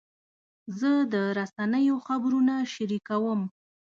زه 0.79 0.91
د 1.13 1.15
رسنیو 1.39 1.95
خبرونه 2.07 2.55
شریکوم. 2.73 3.41